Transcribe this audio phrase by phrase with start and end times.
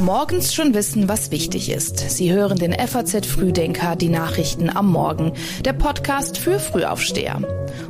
[0.00, 1.98] Morgens schon wissen, was wichtig ist.
[1.98, 5.32] Sie hören den FAZ Frühdenker, die Nachrichten am Morgen,
[5.64, 7.42] der Podcast für Frühaufsteher.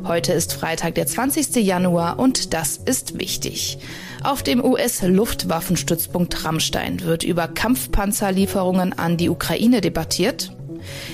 [0.05, 1.55] Heute ist Freitag, der 20.
[1.55, 3.79] Januar und das ist wichtig.
[4.23, 10.55] Auf dem US-Luftwaffenstützpunkt Rammstein wird über Kampfpanzerlieferungen an die Ukraine debattiert.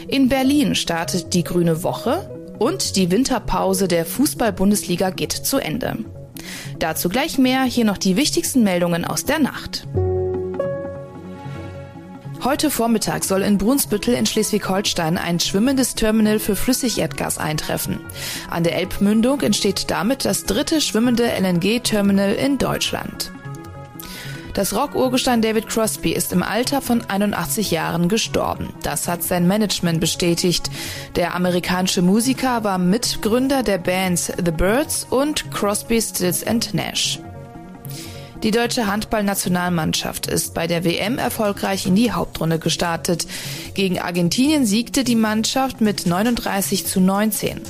[0.10, 2.30] In Berlin startet die Grüne Woche
[2.60, 6.00] und die Winterpause der Fußball-Bundesliga geht zu Ende.
[6.80, 9.88] Dazu gleich mehr, hier noch die wichtigsten Meldungen aus der Nacht.
[12.44, 18.00] Heute Vormittag soll in Brunsbüttel in Schleswig-Holstein ein schwimmendes Terminal für Flüssigerdgas eintreffen.
[18.50, 23.32] An der Elbmündung entsteht damit das dritte schwimmende LNG-Terminal in Deutschland.
[24.58, 28.74] Das Rock-Urgestein David Crosby ist im Alter von 81 Jahren gestorben.
[28.82, 30.72] Das hat sein Management bestätigt.
[31.16, 36.44] Der amerikanische Musiker war Mitgründer der Bands The Birds und Crosby, Stills
[36.74, 37.20] Nash.
[38.42, 43.28] Die deutsche Handballnationalmannschaft ist bei der WM erfolgreich in die Hauptrunde gestartet.
[43.76, 47.62] Gegen Argentinien siegte die Mannschaft mit 39 zu 19.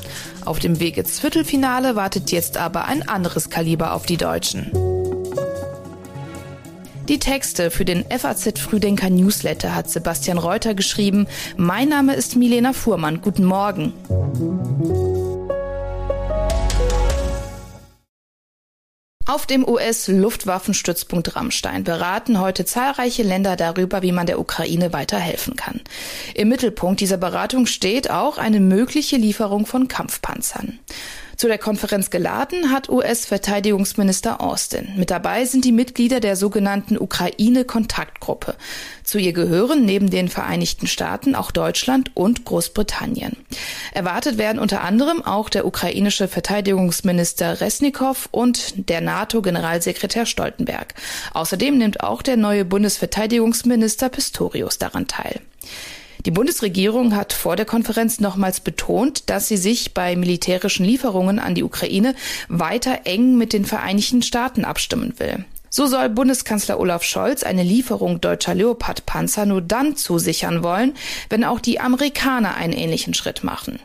[0.46, 4.97] Auf dem Weg ins Viertelfinale wartet jetzt aber ein anderes Kaliber auf die Deutschen.
[7.08, 11.26] Die Texte für den FAZ Frühdenker Newsletter hat Sebastian Reuter geschrieben.
[11.56, 13.22] Mein Name ist Milena Fuhrmann.
[13.22, 13.94] Guten Morgen.
[19.26, 25.80] Auf dem US-Luftwaffenstützpunkt Rammstein beraten heute zahlreiche Länder darüber, wie man der Ukraine weiterhelfen kann.
[26.34, 30.80] Im Mittelpunkt dieser Beratung steht auch eine mögliche Lieferung von Kampfpanzern.
[31.38, 34.94] Zu der Konferenz geladen hat US-Verteidigungsminister Austin.
[34.98, 38.56] Mit dabei sind die Mitglieder der sogenannten Ukraine-Kontaktgruppe.
[39.04, 43.38] Zu ihr gehören neben den Vereinigten Staaten auch Deutschland und Großbritannien.
[43.94, 50.96] Erwartet werden unter anderem auch der ukrainische Verteidigungsminister Resnikow und der NATO-Generalsekretär Stoltenberg.
[51.36, 55.42] Außerdem nimmt auch der neue Bundesverteidigungsminister Pistorius daran teil.
[56.26, 61.56] Die Bundesregierung hat vor der Konferenz nochmals betont, dass sie sich bei militärischen Lieferungen an
[61.56, 62.16] die Ukraine
[62.48, 65.46] weiter eng mit den Vereinigten Staaten abstimmen will.
[65.70, 70.94] So soll Bundeskanzler Olaf Scholz eine Lieferung deutscher Leopard-Panzer nur dann zusichern wollen,
[71.30, 73.80] wenn auch die Amerikaner einen ähnlichen Schritt machen.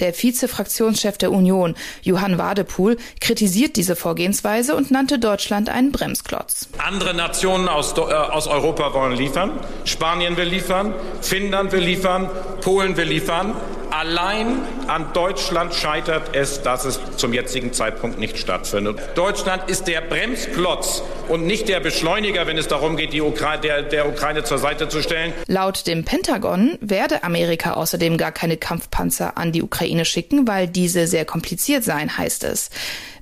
[0.00, 6.68] Der Vize-Fraktionschef der Union, Johann Wadepool, kritisiert diese Vorgehensweise und nannte Deutschland einen Bremsklotz.
[6.78, 9.52] Andere Nationen aus, äh, aus Europa wollen liefern.
[9.84, 13.54] Spanien will liefern, Finnland will liefern, Polen will liefern.
[13.90, 18.98] Allein an Deutschland scheitert es, dass es zum jetzigen Zeitpunkt nicht stattfindet.
[19.14, 23.82] Deutschland ist der Bremsklotz und nicht der Beschleuniger, wenn es darum geht, die Ukra der,
[23.82, 25.32] der Ukraine zur Seite zu stellen.
[25.46, 31.06] Laut dem Pentagon werde Amerika außerdem gar keine Kampfpanzer an die Ukraine schicken, weil diese
[31.06, 32.70] sehr kompliziert seien, heißt es.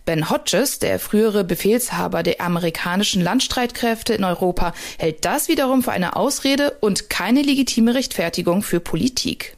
[0.04, 6.14] Ben Hodges, der frühere Befehlshaber der amerikanischen Landstreitkräfte in Europa, hält das wiederum für eine
[6.14, 9.55] Ausrede und keine legitime Rechtfertigung für Politik.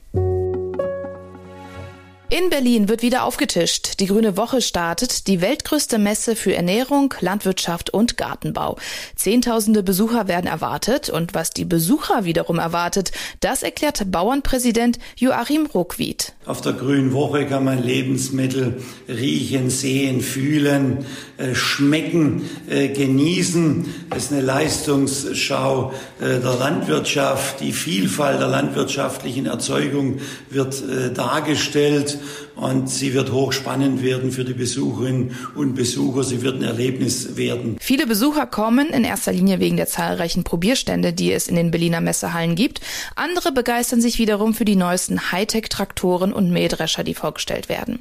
[2.31, 4.01] In Berlin wird wieder aufgetischt.
[4.01, 8.77] Die Grüne Woche startet, die weltgrößte Messe für Ernährung, Landwirtschaft und Gartenbau.
[9.17, 16.35] Zehntausende Besucher werden erwartet und was die Besucher wiederum erwartet, das erklärt Bauernpräsident Joachim Ruckwied.
[16.45, 21.07] Auf der Grünen Woche kann man Lebensmittel riechen, sehen, fühlen,
[21.39, 23.87] äh, schmecken, äh, genießen.
[24.11, 27.61] Es ist eine Leistungsschau äh, der Landwirtschaft.
[27.61, 30.83] Die Vielfalt der landwirtschaftlichen Erzeugung wird
[31.15, 32.18] dargestellt
[32.59, 36.25] und sie wird hochspannend werden für die Besucherinnen und Besucher.
[36.25, 37.77] Sie wird ein Erlebnis werden.
[37.81, 42.01] Viele Besucher kommen in erster Linie wegen der zahlreichen Probierstände, die es in den Berliner
[42.01, 42.81] Messehallen gibt.
[43.15, 48.01] Andere begeistern sich wiederum für die neuesten Hightech-Traktoren und Mähdrescher, die vorgestellt werden.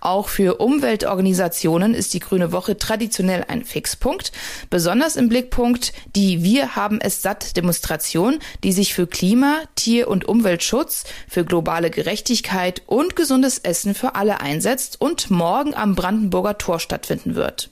[0.00, 4.32] Auch für Umweltorganisationen ist die Grüne Woche traditionell ein Fixpunkt.
[4.70, 10.26] Besonders im Blickpunkt die Wir haben es satt Demonstration, die sich für Klima, Tier- und
[10.26, 16.58] Umweltschutz, für globale Gerechtigkeit und gesundes Essen Essen für alle einsetzt und morgen am Brandenburger
[16.58, 17.70] Tor stattfinden wird.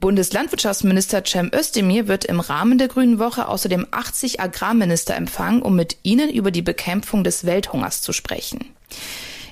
[0.00, 5.96] Bundeslandwirtschaftsminister Cem Özdemir wird im Rahmen der Grünen Woche außerdem 80 Agrarminister empfangen, um mit
[6.02, 8.66] ihnen über die Bekämpfung des Welthungers zu sprechen.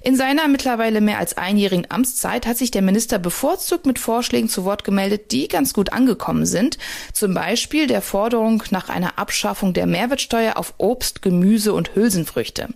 [0.04, 4.64] In seiner mittlerweile mehr als einjährigen Amtszeit hat sich der Minister bevorzugt mit Vorschlägen zu
[4.64, 6.76] Wort gemeldet, die ganz gut angekommen sind.
[7.12, 12.69] Zum Beispiel der Forderung nach einer Abschaffung der Mehrwertsteuer auf Obst, Gemüse und Hülsenfrüchte.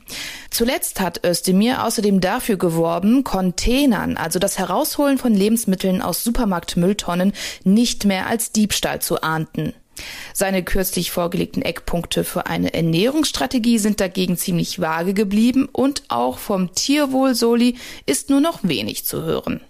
[0.50, 7.32] Zuletzt hat Özdemir außerdem dafür geworben, Containern, also das Herausholen von Lebensmitteln aus Supermarktmülltonnen,
[7.64, 9.74] nicht mehr als Diebstahl zu ahnden.
[10.32, 16.74] Seine kürzlich vorgelegten Eckpunkte für eine Ernährungsstrategie sind dagegen ziemlich vage geblieben und auch vom
[16.74, 17.76] Tierwohl Soli
[18.06, 19.60] ist nur noch wenig zu hören.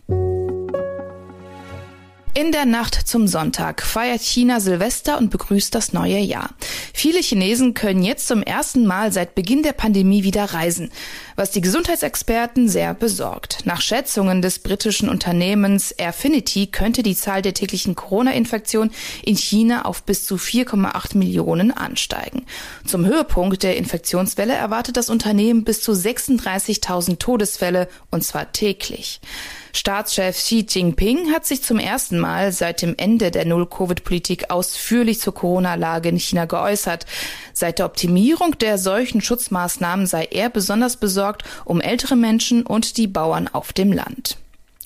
[2.38, 6.50] In der Nacht zum Sonntag feiert China Silvester und begrüßt das neue Jahr.
[6.92, 10.90] Viele Chinesen können jetzt zum ersten Mal seit Beginn der Pandemie wieder reisen,
[11.36, 13.60] was die Gesundheitsexperten sehr besorgt.
[13.64, 18.92] Nach Schätzungen des britischen Unternehmens Airfinity könnte die Zahl der täglichen Corona-Infektionen
[19.24, 22.44] in China auf bis zu 4,8 Millionen ansteigen.
[22.84, 29.22] Zum Höhepunkt der Infektionswelle erwartet das Unternehmen bis zu 36.000 Todesfälle und zwar täglich.
[29.76, 35.34] Staatschef Xi Jinping hat sich zum ersten Mal seit dem Ende der Null-Covid-Politik ausführlich zur
[35.34, 37.05] Corona-Lage in China geäußert.
[37.52, 43.06] Seit der Optimierung der solchen Schutzmaßnahmen sei er besonders besorgt um ältere Menschen und die
[43.06, 44.38] Bauern auf dem Land.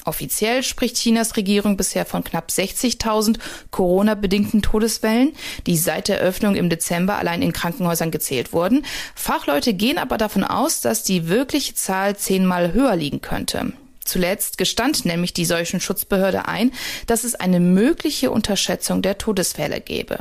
[0.07, 3.39] Offiziell spricht Chinas Regierung bisher von knapp 60.000
[3.71, 5.35] Corona-bedingten Todeswellen,
[5.69, 8.85] die seit der Öffnung im Dezember allein in Krankenhäusern gezählt wurden.
[9.15, 13.73] Fachleute gehen aber davon aus, dass die wirkliche Zahl zehnmal höher liegen könnte.
[14.11, 16.73] Zuletzt gestand nämlich die Seuchenschutzbehörde ein,
[17.07, 20.19] dass es eine mögliche Unterschätzung der Todesfälle gebe.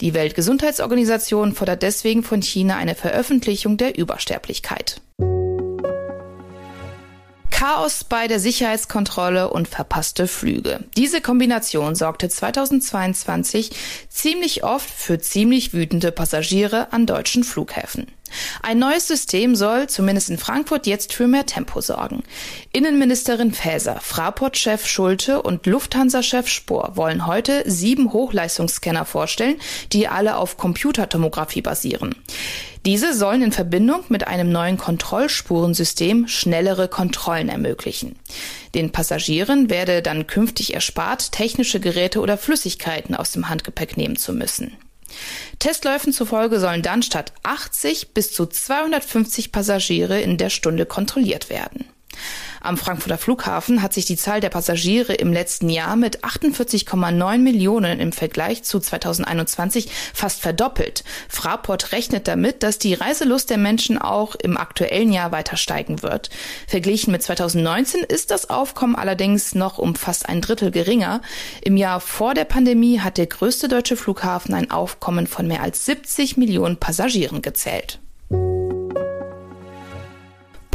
[0.00, 5.00] Die Weltgesundheitsorganisation fordert deswegen von China eine Veröffentlichung der Übersterblichkeit.
[7.50, 10.84] Chaos bei der Sicherheitskontrolle und verpasste Flüge.
[10.96, 13.70] Diese Kombination sorgte 2022
[14.08, 18.06] ziemlich oft für ziemlich wütende Passagiere an deutschen Flughäfen.
[18.62, 22.22] Ein neues System soll, zumindest in Frankfurt, jetzt für mehr Tempo sorgen.
[22.72, 29.56] Innenministerin Faeser, Fraport-Chef Schulte und Lufthansa-Chef Spohr wollen heute sieben Hochleistungsscanner vorstellen,
[29.92, 32.14] die alle auf Computertomographie basieren.
[32.86, 38.14] Diese sollen in Verbindung mit einem neuen Kontrollspurensystem schnellere Kontrollen ermöglichen.
[38.76, 44.32] Den Passagieren werde dann künftig erspart, technische Geräte oder Flüssigkeiten aus dem Handgepäck nehmen zu
[44.32, 44.76] müssen.
[45.58, 51.86] Testläufen zufolge sollen dann statt 80 bis zu 250 Passagiere in der Stunde kontrolliert werden.
[52.66, 58.00] Am Frankfurter Flughafen hat sich die Zahl der Passagiere im letzten Jahr mit 48,9 Millionen
[58.00, 61.04] im Vergleich zu 2021 fast verdoppelt.
[61.28, 66.28] Fraport rechnet damit, dass die Reiselust der Menschen auch im aktuellen Jahr weiter steigen wird.
[66.66, 71.22] Verglichen mit 2019 ist das Aufkommen allerdings noch um fast ein Drittel geringer.
[71.62, 75.86] Im Jahr vor der Pandemie hat der größte deutsche Flughafen ein Aufkommen von mehr als
[75.86, 78.00] 70 Millionen Passagieren gezählt.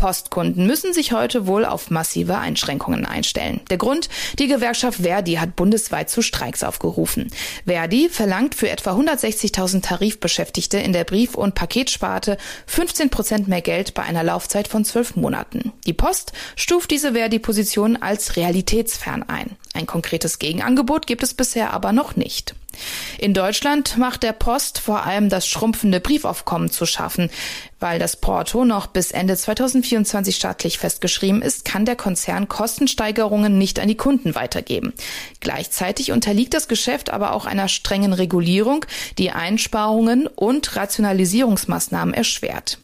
[0.01, 3.61] Postkunden müssen sich heute wohl auf massive Einschränkungen einstellen.
[3.69, 4.09] Der Grund,
[4.39, 7.29] die Gewerkschaft Verdi hat bundesweit zu Streiks aufgerufen.
[7.67, 13.93] Verdi verlangt für etwa 160.000 Tarifbeschäftigte in der Brief- und Paketsparte 15 Prozent mehr Geld
[13.93, 15.71] bei einer Laufzeit von zwölf Monaten.
[15.85, 19.55] Die Post stuft diese Verdi-Position als realitätsfern ein.
[19.75, 22.55] Ein konkretes Gegenangebot gibt es bisher aber noch nicht.
[23.17, 27.29] In Deutschland macht der Post vor allem das schrumpfende Briefaufkommen zu schaffen.
[27.79, 33.79] Weil das Porto noch bis Ende 2024 staatlich festgeschrieben ist, kann der Konzern Kostensteigerungen nicht
[33.79, 34.93] an die Kunden weitergeben.
[35.39, 38.85] Gleichzeitig unterliegt das Geschäft aber auch einer strengen Regulierung,
[39.17, 42.77] die Einsparungen und Rationalisierungsmaßnahmen erschwert.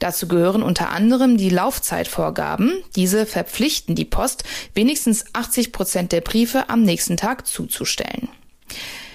[0.00, 2.72] Dazu gehören unter anderem die Laufzeitvorgaben.
[2.96, 4.42] Diese verpflichten die Post,
[4.74, 8.28] wenigstens 80 Prozent der Briefe am nächsten Tag zuzustellen.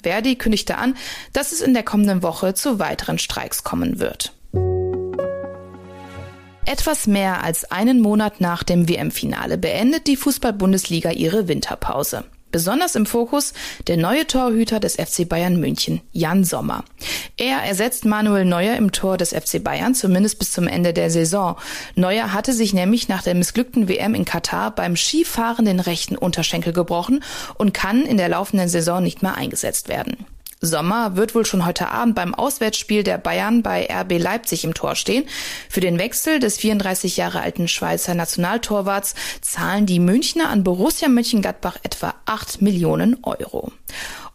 [0.05, 0.95] Verdi kündigte an,
[1.33, 4.33] dass es in der kommenden Woche zu weiteren Streiks kommen wird.
[6.65, 12.23] Etwas mehr als einen Monat nach dem WM-Finale beendet die Fußball-Bundesliga ihre Winterpause.
[12.55, 13.51] Besonders im Fokus
[13.87, 16.85] der neue Torhüter des FC Bayern München, Jan Sommer.
[17.35, 21.57] Er ersetzt Manuel Neuer im Tor des FC Bayern, zumindest bis zum Ende der Saison.
[21.95, 26.71] Neuer hatte sich nämlich nach der missglückten WM in Katar beim Skifahren den rechten Unterschenkel
[26.71, 27.25] gebrochen
[27.55, 30.25] und kann in der laufenden Saison nicht mehr eingesetzt werden.
[30.65, 34.95] Sommer wird wohl schon heute Abend beim Auswärtsspiel der Bayern bei RB Leipzig im Tor
[34.95, 35.25] stehen.
[35.69, 41.77] Für den Wechsel des 34 Jahre alten Schweizer Nationaltorwarts zahlen die Münchner an Borussia Mönchengladbach
[41.83, 43.71] etwa 8 Millionen Euro.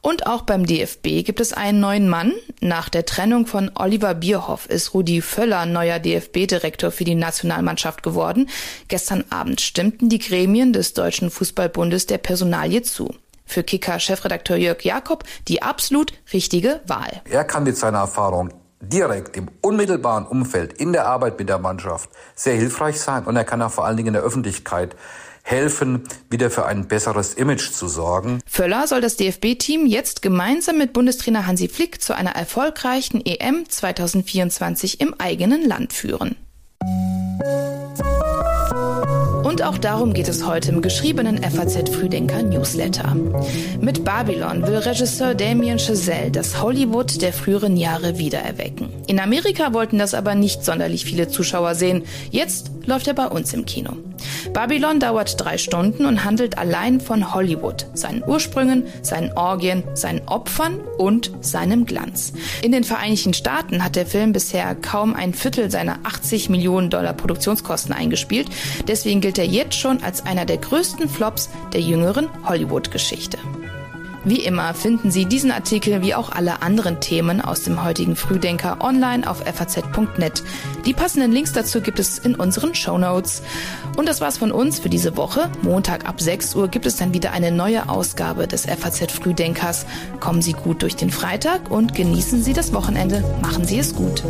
[0.02, 2.32] Und auch beim DFB gibt es einen neuen Mann.
[2.60, 8.48] Nach der Trennung von Oliver Bierhoff ist Rudi Völler neuer DFB-Direktor für die Nationalmannschaft geworden.
[8.88, 13.14] Gestern Abend stimmten die Gremien des Deutschen Fußballbundes der Personalie zu.
[13.50, 17.20] Für Kicker-Chefredakteur Jörg Jakob die absolut richtige Wahl.
[17.28, 22.10] Er kann mit seiner Erfahrung direkt im unmittelbaren Umfeld in der Arbeit mit der Mannschaft
[22.36, 24.94] sehr hilfreich sein und er kann auch vor allen Dingen in der Öffentlichkeit
[25.42, 28.40] helfen, wieder für ein besseres Image zu sorgen.
[28.46, 35.00] Völler soll das DFB-Team jetzt gemeinsam mit Bundestrainer Hansi Flick zu einer erfolgreichen EM 2024
[35.00, 36.36] im eigenen Land führen.
[39.50, 43.16] Und auch darum geht es heute im geschriebenen FAZ Frühdenker Newsletter.
[43.80, 48.90] Mit Babylon will Regisseur Damien Chazelle das Hollywood der früheren Jahre wiedererwecken.
[49.08, 52.04] In Amerika wollten das aber nicht sonderlich viele Zuschauer sehen.
[52.30, 53.96] Jetzt läuft er bei uns im Kino.
[54.52, 60.80] Babylon dauert drei Stunden und handelt allein von Hollywood, seinen Ursprüngen, seinen Orgien, seinen Opfern
[60.98, 62.32] und seinem Glanz.
[62.62, 67.12] In den Vereinigten Staaten hat der Film bisher kaum ein Viertel seiner 80 Millionen Dollar
[67.12, 68.48] Produktionskosten eingespielt.
[68.86, 73.38] Deswegen gilt er jetzt schon als einer der größten Flops der jüngeren Hollywood-Geschichte.
[74.24, 78.78] Wie immer finden Sie diesen Artikel wie auch alle anderen Themen aus dem heutigen Frühdenker
[78.80, 80.42] online auf faz.net.
[80.84, 83.42] Die passenden Links dazu gibt es in unseren Show Notes.
[83.96, 85.50] Und das war's von uns für diese Woche.
[85.62, 89.86] Montag ab 6 Uhr gibt es dann wieder eine neue Ausgabe des FAZ Frühdenkers.
[90.20, 93.24] Kommen Sie gut durch den Freitag und genießen Sie das Wochenende.
[93.40, 94.22] Machen Sie es gut.